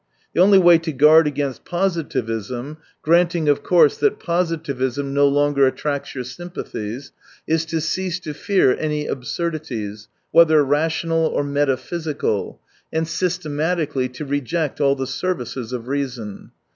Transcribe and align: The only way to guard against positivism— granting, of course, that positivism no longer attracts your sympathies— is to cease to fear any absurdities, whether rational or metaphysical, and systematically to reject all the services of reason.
The 0.33 0.41
only 0.41 0.57
way 0.57 0.79
to 0.79 0.91
guard 0.91 1.27
against 1.27 1.63
positivism— 1.63 2.77
granting, 3.03 3.47
of 3.47 3.61
course, 3.61 3.99
that 3.99 4.17
positivism 4.19 5.13
no 5.13 5.27
longer 5.27 5.67
attracts 5.67 6.15
your 6.15 6.23
sympathies— 6.23 7.11
is 7.55 7.65
to 7.65 7.79
cease 7.79 8.19
to 8.21 8.33
fear 8.33 8.75
any 8.75 9.05
absurdities, 9.05 10.07
whether 10.31 10.65
rational 10.65 11.27
or 11.27 11.43
metaphysical, 11.43 12.59
and 12.91 13.07
systematically 13.07 14.09
to 14.09 14.25
reject 14.25 14.81
all 14.81 14.95
the 14.95 15.05
services 15.05 15.71
of 15.71 15.87
reason. 15.87 16.49